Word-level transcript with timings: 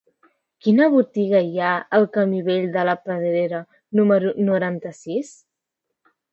Quina 0.67 0.87
botiga 0.93 1.41
hi 1.49 1.61
ha 1.65 1.73
al 1.99 2.07
camí 2.17 2.41
Vell 2.49 2.67
de 2.79 2.87
la 2.91 2.97
Pedrera 3.03 3.61
número 4.01 4.35
noranta-sis? 4.51 5.35